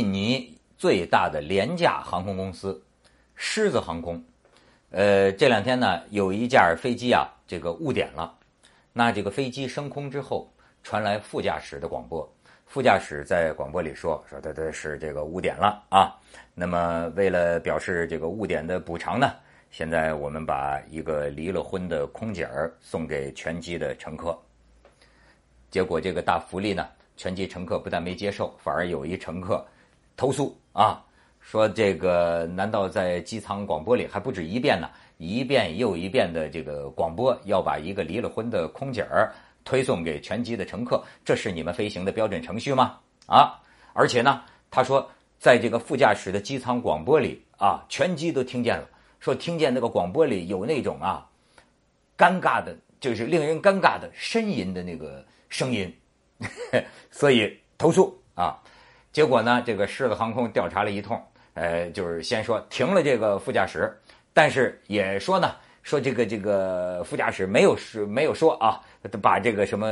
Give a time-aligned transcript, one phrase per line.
[0.00, 2.82] 印尼最大的廉价航空公司——
[3.36, 4.24] 狮子航空。
[4.92, 8.34] 呃，这两天呢，有一架飞机啊，这个误点了。
[8.94, 10.50] 那这个飞机升空之后，
[10.82, 12.26] 传来副驾驶的广播。
[12.64, 16.16] 副驾驶在广播里说：“说这这是这个误点了啊。
[16.54, 19.30] 那么为了表示这个误点的补偿呢，
[19.70, 24.38] 现在我们把一个离了婚的空姐儿送给全机的乘客。
[25.70, 29.62] 结果这个大福利呢，全机乘客不但没接受，反而有一乘客
[30.16, 31.04] 投诉啊。”
[31.40, 34.88] 说这个难道在机舱广播里还不止一遍呢？
[35.16, 42.98] 一遍又一遍的这个广播要把一个离了婚的空姐儿推送给全机的乘客，这是你们飞行的标准程序吗？
[43.26, 43.58] 啊！
[43.94, 48.86] 而且呢，他说在这个副驾驶的机舱广播里啊，全机都听见了，
[49.18, 51.26] 说听见那个广播里有那种啊
[52.16, 55.92] 尴尬的，就是令人尴尬的呻吟的那个声音，
[57.10, 58.19] 所以投诉。
[59.12, 61.20] 结果呢，这个狮子航空调查了一通。
[61.54, 63.92] 呃，就是先说停了这个副驾驶，
[64.32, 68.80] 但是也说呢，说这个这个副驾驶没有说没有说啊，
[69.20, 69.88] 把这个什么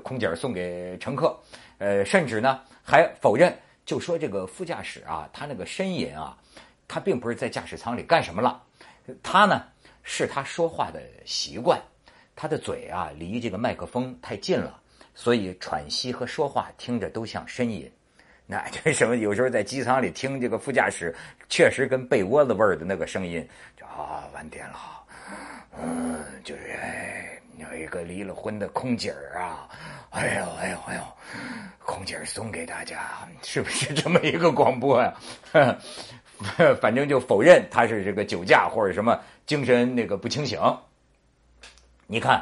[0.00, 1.38] 空姐送给乘客，
[1.78, 6.36] 呃，甚至呢还否认，就说这个副驾驶啊，他那个呻吟啊，
[6.88, 8.60] 他并不是在驾驶舱里干什么了，
[9.22, 9.62] 他呢
[10.02, 11.80] 是他说话的习惯，
[12.34, 14.80] 他的嘴啊离这个麦克风太近了，
[15.14, 17.90] 所以喘息和说话听着都像呻吟。
[18.48, 19.16] 那这什么？
[19.16, 21.12] 有时候在机舱里听这个副驾驶，
[21.48, 25.02] 确实跟被窝子味儿的那个声音，就啊，晚点了，
[25.82, 29.68] 嗯，就是哎，有一个离了婚的空姐儿啊，
[30.10, 31.02] 哎呦哎呦哎呦，
[31.84, 35.12] 空姐儿送给大家，是不是这么一个广播呀？
[36.80, 40.60] 反正就否认他是这个酒驾或者什么精神那个不清醒。
[42.06, 42.40] 你看，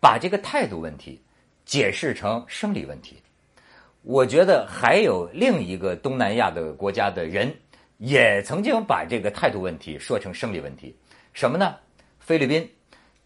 [0.00, 1.22] 把这个态度问题
[1.64, 3.22] 解释成生理问题。
[4.06, 7.50] 我觉得还有另一个东南亚的国家的人，
[7.96, 10.94] 也曾经把这个态度问题说成生理问题。
[11.32, 11.74] 什么呢？
[12.18, 12.68] 菲律宾，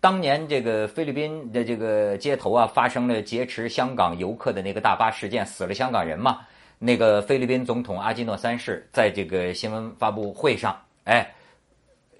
[0.00, 6.46] 当年这个菲律宾的这个街头啊，发生了劫持香港游客的那个大巴事件，死了香港人嘛。
[6.78, 11.28] 那个菲律宾总统阿基诺三世在这个新闻发布会上，哎，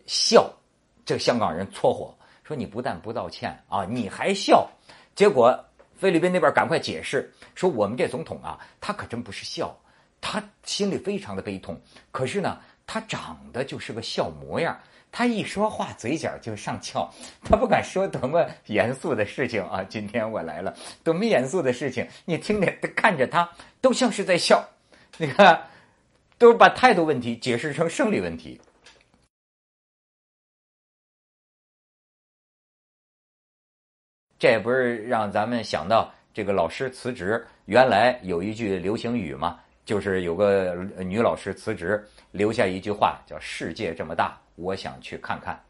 [0.05, 0.51] 笑，
[1.07, 4.69] 这香港人搓火，说你不但不道歉啊，你还笑，
[5.15, 5.65] 结果。
[5.99, 9.77] 菲律宾那边赶快解释说：“我们这总统啊，他可真不是笑，
[10.21, 11.79] 他心里非常的悲痛。
[12.13, 14.79] 可是呢，他长得就是个笑模样，
[15.11, 17.13] 他一说话嘴角就上翘，
[17.45, 19.83] 他不敢说多么严肃的事情啊。
[19.83, 20.73] 今天我来了，
[21.03, 24.65] 多么严肃的事情，你听着，看着他都像是在笑。
[25.17, 25.61] 你看，
[26.39, 28.61] 都把态度问题解释成生理问题。”
[34.39, 37.45] 这不是让咱们想到这个老师辞职。
[37.65, 45.61] 原来有一句流行语嘛，就是有个女老师辞职，留下一句话叫“世界这么大，我想去看看”。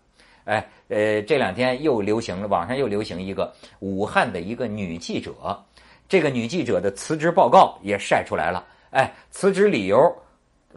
[0.44, 5.32] 哎，呃，这两天又流行了，网上又流行一个武汉的一个女记者，
[6.08, 8.66] 这个女记者的辞职报告也晒出来了。
[8.90, 9.98] 哎，辞职理由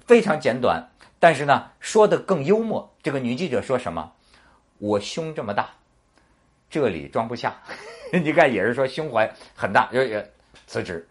[0.05, 0.81] 非常简短，
[1.19, 2.89] 但是呢，说的更幽默。
[3.03, 4.11] 这个女记者说什么？
[4.77, 5.69] 我胸这么大。
[6.71, 7.53] 这里装不下，
[8.23, 10.31] 你看也是说胸怀很大，也也
[10.65, 11.05] 辞职。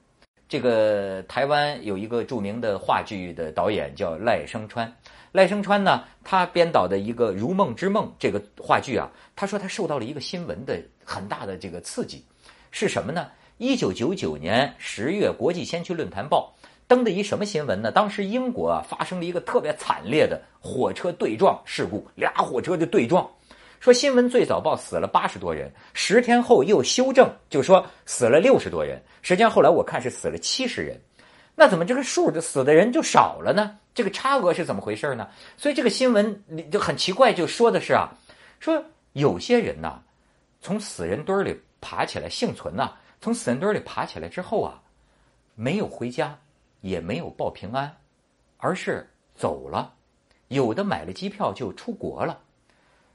[0.49, 4.91] 这个台湾有一个著名的话剧的导演叫赖声川，
[5.33, 12.25] 赖声川呢，他编导的一个《如梦之梦》这个话剧啊，他说他受到了一个新闻的很大的这个刺激，
[12.71, 13.29] 是什么呢？
[13.59, 16.53] 一九九九年十月，《国际先驱论坛报》
[16.89, 17.93] 登的一什么新闻呢？
[17.93, 23.31] 当时英国啊发生了一个特别惨烈的火车对撞事故，俩火车就对撞。
[23.81, 29.03] 说新闻最早报死了八十多人，十天后又修正，就说死了六十多人。
[29.23, 31.01] 实际上后来我看是死了七十人，
[31.55, 33.79] 那怎么这个数的死的人就少了呢？
[33.95, 35.27] 这个差额是怎么回事呢？
[35.57, 38.13] 所以这个新闻就很奇怪，就说的是啊，
[38.61, 38.85] 说
[39.15, 40.03] 有些人呐，
[40.61, 44.79] 从死人堆里爬起来幸存呐，从死人堆里爬起来之后啊，
[45.55, 46.39] 没有回家，
[46.83, 47.97] 也没有报平安，
[48.59, 49.95] 而是走了，
[50.49, 52.39] 有的买了机票就出国了。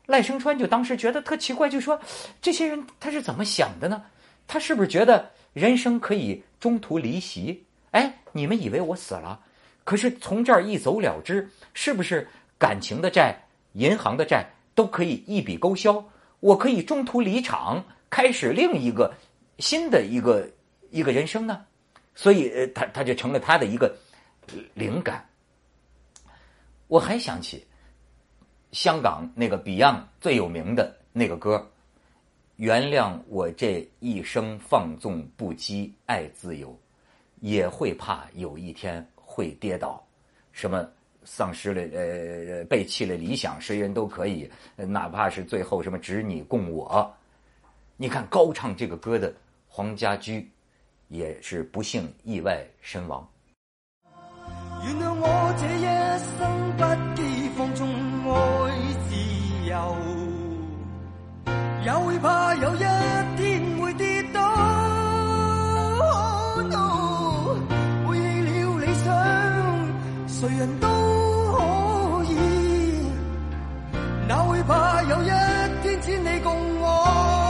[0.05, 1.99] 赖声川就当时觉得特奇怪，就说
[2.41, 4.03] ：“这些人他是怎么想的呢？
[4.47, 7.65] 他是不是觉得人生可以中途离席？
[7.91, 9.39] 哎，你们以为我死了，
[9.83, 12.27] 可是从这儿一走了之，是不是
[12.59, 13.35] 感情的债、
[13.73, 16.03] 银行的债都可以一笔勾销？
[16.39, 19.11] 我可以中途离场，开始另一个
[19.57, 20.47] 新的一个
[20.91, 21.65] 一个人生呢？
[22.13, 23.95] 所以，呃，他他就成了他的一个
[24.75, 25.27] 灵感。
[26.87, 27.65] 我还想起。”
[28.71, 31.65] 香港那个 Beyond 最有名的那个歌，
[32.57, 36.77] 原谅我这一生放纵不羁爱自由，
[37.39, 40.01] 也会怕有一天会跌倒。
[40.51, 40.87] 什么
[41.23, 47.13] 丧失了呃背弃了理想，谁人都可以，哪怕是最后什么只你共我。
[47.97, 49.33] 你看高唱这个歌的
[49.67, 50.49] 黄家驹，
[51.07, 53.27] 也是不幸意外身亡。
[54.83, 55.85] 原谅我这一
[56.19, 57.24] 生不
[61.85, 64.41] 也会怕有一天会跌倒。
[68.09, 69.13] 背了理想，
[70.27, 70.87] 谁人都
[71.53, 72.33] 可以，
[74.27, 75.29] 哪会怕有一
[75.83, 76.51] 天千里共
[76.81, 77.44] 我？